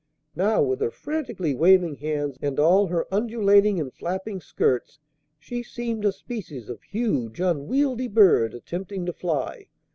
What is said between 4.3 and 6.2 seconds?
skirts, she seemed a